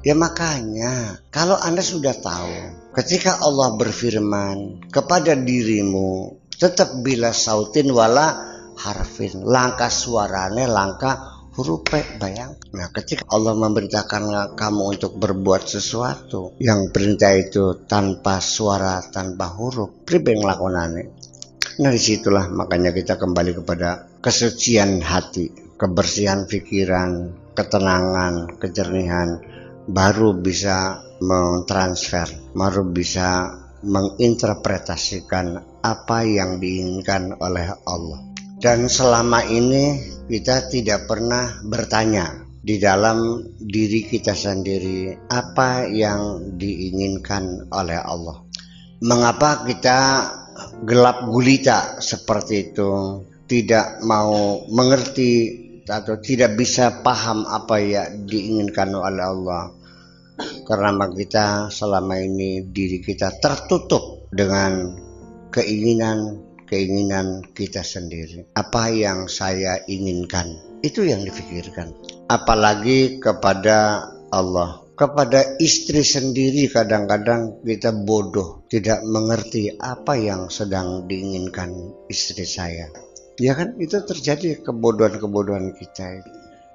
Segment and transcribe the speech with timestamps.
[0.00, 2.52] Ya makanya, kalau Anda sudah tahu,
[2.96, 8.32] ketika Allah berfirman kepada dirimu, tetap bila sautin wala
[8.80, 11.84] harfin, langkah suarane, langkah huruf
[12.16, 12.56] bayang.
[12.72, 20.08] Nah ketika Allah memerintahkan kamu untuk berbuat sesuatu yang perintah itu tanpa suara, tanpa huruf,
[20.08, 21.02] pribe ngelakonane.
[21.84, 29.59] Nah di situlah makanya kita kembali kepada kesucian hati, kebersihan pikiran, ketenangan, kejernihan,
[29.90, 33.50] baru bisa mentransfer, baru bisa
[33.82, 38.20] menginterpretasikan apa yang diinginkan oleh Allah.
[38.60, 39.98] Dan selama ini
[40.28, 48.44] kita tidak pernah bertanya di dalam diri kita sendiri apa yang diinginkan oleh Allah.
[49.00, 49.98] Mengapa kita
[50.84, 55.56] gelap gulita seperti itu, tidak mau mengerti
[55.88, 59.79] atau tidak bisa paham apa yang diinginkan oleh Allah.
[60.70, 64.94] Karena kita selama ini diri kita tertutup dengan
[65.50, 68.54] keinginan keinginan kita sendiri.
[68.54, 71.90] Apa yang saya inginkan, itu yang difikirkan.
[72.30, 74.86] Apalagi kepada Allah.
[74.94, 81.72] Kepada istri sendiri kadang-kadang kita bodoh, tidak mengerti apa yang sedang diinginkan
[82.06, 82.86] istri saya.
[83.40, 86.20] Ya kan itu terjadi kebodohan-kebodohan kita.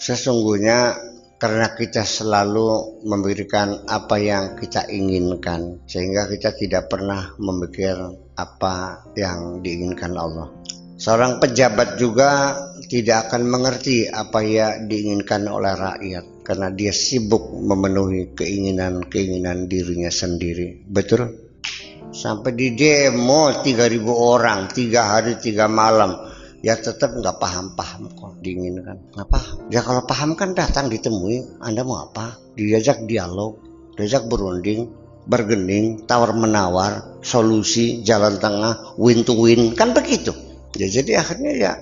[0.00, 0.96] Sesungguhnya
[1.44, 7.92] karena kita selalu memberikan apa yang kita inginkan sehingga kita tidak pernah memikir
[8.32, 10.48] apa yang diinginkan Allah.
[10.96, 12.56] Seorang pejabat juga
[12.88, 20.80] tidak akan mengerti apa yang diinginkan oleh rakyat karena dia sibuk memenuhi keinginan-keinginan dirinya sendiri.
[20.88, 21.28] Betul?
[22.08, 26.33] Sampai di demo 3000 orang, tiga hari tiga malam
[26.64, 29.56] ya tetap nggak paham-paham kok diinginkan nggak paham.
[29.68, 32.40] Ya kalau paham kan datang ditemui anda mau apa?
[32.56, 33.60] Diajak dialog
[34.00, 34.88] diajak berunding
[35.28, 40.32] bergening tawar menawar solusi jalan tengah win to win kan begitu.
[40.80, 41.72] Ya jadi akhirnya ya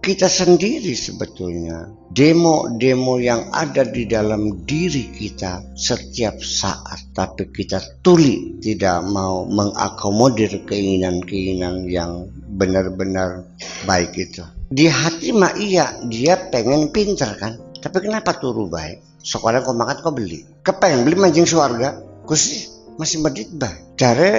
[0.00, 1.92] kita sendiri sebetulnya.
[2.10, 10.64] Demo-demo yang ada di dalam diri kita setiap saat tapi kita tuli tidak mau mengakomodir
[10.66, 13.46] keinginan-keinginan yang benar-benar
[13.86, 14.42] baik itu.
[14.70, 17.58] Di hati mah iya dia pengen pinter kan.
[17.80, 20.44] Tapi kenapa turu baik sekolah kau makan kau beli.
[20.64, 21.96] Kepengen beli mancing suarga?
[22.24, 22.68] Kusi
[23.00, 24.32] masih medit baik cari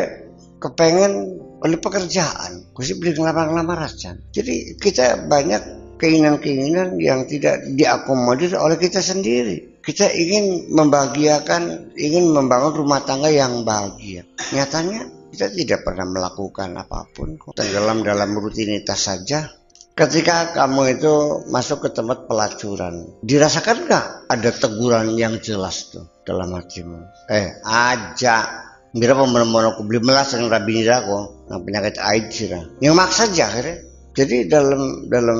[0.61, 2.73] kepengen oleh pekerjaan?
[2.81, 4.17] Sih beli ngelamar-ngelamar aja.
[4.33, 9.77] Jadi kita banyak keinginan-keinginan yang tidak diakomodir oleh kita sendiri.
[9.81, 14.25] Kita ingin membahagiakan ingin membangun rumah tangga yang bahagia.
[14.53, 19.47] Nyatanya kita tidak pernah melakukan apa pun tenggelam dalam rutinitas saja.
[19.91, 21.13] Ketika kamu itu
[21.51, 27.27] masuk ke tempat pelacuran dirasakan nggak ada teguran yang jelas tuh dalam hatimu?
[27.27, 28.67] Eh aja.
[28.91, 32.51] Mira aku beli melas yang rabi ko, yang penyakit AIDS sih
[32.83, 33.77] Yang maksa aja akhirnya.
[34.11, 35.37] Jadi dalam dalam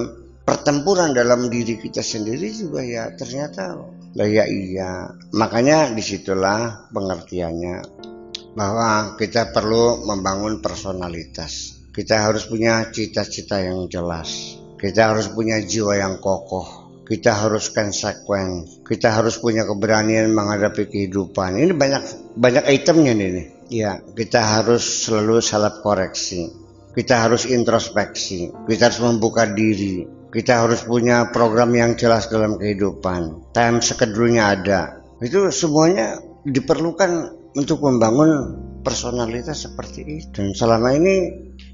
[0.47, 3.75] pertempuran dalam diri kita sendiri juga ya ternyata
[4.15, 5.15] lah ya iya.
[5.35, 8.10] Makanya di situlah pengertiannya
[8.53, 11.81] bahwa kita perlu membangun personalitas.
[11.91, 14.59] Kita harus punya cita-cita yang jelas.
[14.79, 16.81] Kita harus punya jiwa yang kokoh
[17.11, 21.59] kita harus konsekuen, kita harus punya keberanian menghadapi kehidupan.
[21.59, 22.03] Ini banyak
[22.39, 23.47] banyak itemnya nih.
[23.67, 26.47] Ya, kita harus selalu self koreksi.
[26.95, 28.51] Kita harus introspeksi.
[28.63, 30.07] Kita harus membuka diri.
[30.31, 33.51] Kita harus punya program yang jelas dalam kehidupan.
[33.51, 34.81] Time schedule-nya ada.
[35.19, 36.15] Itu semuanya
[36.47, 40.27] diperlukan untuk membangun personalitas seperti itu.
[40.33, 41.15] Dan selama ini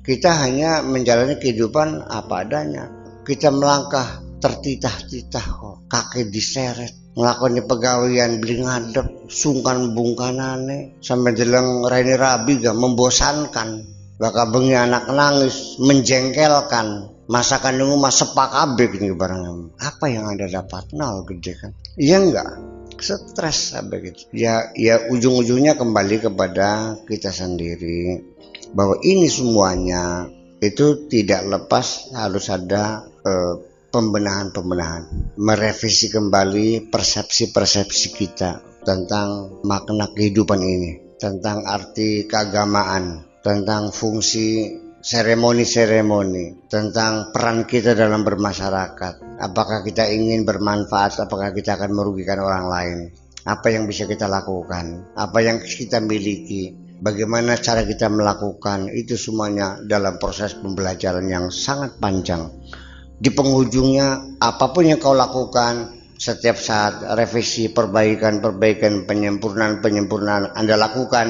[0.03, 2.87] kita hanya menjalani kehidupan apa adanya.
[3.27, 12.13] Kita melangkah tertitah-titah kok kaki diseret ngelakoni pegawaian beli ngadep sungkan bungkanane sampai jeleng raini
[12.13, 13.89] rabi gak membosankan
[14.21, 19.77] bakal bengi anak nangis menjengkelkan masakan nunggu mas sepak abe ini barang.
[19.79, 20.91] Apa yang anda dapat?
[20.95, 21.71] Nol gede kan?
[21.99, 22.49] Iya enggak?
[22.97, 28.25] Stres sampai gitu ya ya ujung-ujungnya kembali kepada kita sendiri
[28.73, 30.25] bahwa ini semuanya
[30.65, 33.53] itu tidak lepas harus ada eh,
[33.87, 38.51] pembenahan-pembenahan, merevisi kembali persepsi-persepsi kita
[38.83, 44.75] tentang makna kehidupan ini, tentang arti keagamaan, tentang fungsi
[45.07, 49.39] seremoni-seremoni, tentang peran kita dalam bermasyarakat.
[49.39, 52.97] Apakah kita ingin bermanfaat, apakah kita akan merugikan orang lain?
[53.47, 55.15] Apa yang bisa kita lakukan?
[55.15, 56.75] Apa yang kita miliki?
[56.99, 62.51] Bagaimana cara kita melakukan itu semuanya dalam proses pembelajaran yang sangat panjang
[63.17, 71.27] di penghujungnya apa pun yang kau lakukan setiap saat revisi perbaikan-perbaikan penyempurnaan-penyempurnaan Anda lakukan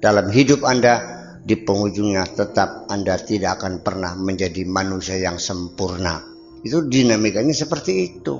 [0.00, 6.22] dalam hidup Anda di penghujungnya tetap Anda tidak akan pernah menjadi manusia yang sempurna.
[6.62, 8.36] Itu dinamikanya seperti itu.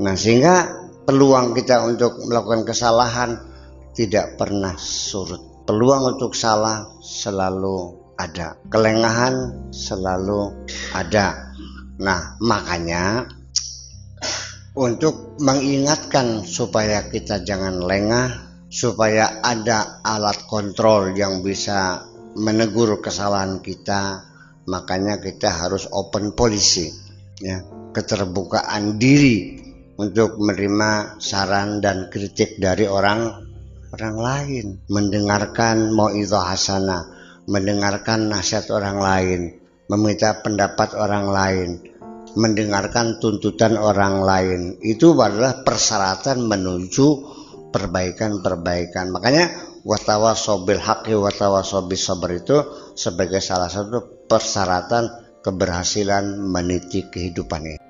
[0.00, 3.36] Nah sehingga peluang kita untuk melakukan kesalahan
[3.92, 5.68] tidak pernah surut.
[5.68, 8.56] Peluang untuk salah selalu ada.
[8.72, 10.52] Kelengahan selalu
[10.96, 11.52] ada.
[12.00, 13.28] Nah makanya
[14.76, 18.45] untuk mengingatkan supaya kita jangan lengah,
[18.76, 22.04] supaya ada alat kontrol yang bisa
[22.36, 24.28] menegur kesalahan kita,
[24.68, 26.92] makanya kita harus open policy,
[27.40, 27.64] ya,
[27.96, 29.64] keterbukaan diri
[29.96, 33.48] untuk menerima saran dan kritik dari orang
[33.96, 37.08] orang lain, mendengarkan mau itu hasanah,
[37.48, 39.40] mendengarkan nasihat orang lain,
[39.88, 41.68] meminta pendapat orang lain,
[42.36, 44.60] mendengarkan tuntutan orang lain.
[44.84, 47.08] Itu adalah persyaratan menuju
[47.70, 49.14] perbaikan-perbaikan.
[49.14, 49.50] Makanya
[49.86, 52.58] watawa sobil haki watawa sobil sabar itu
[52.98, 55.06] sebagai salah satu persyaratan
[55.46, 57.85] keberhasilan meniti kehidupan ini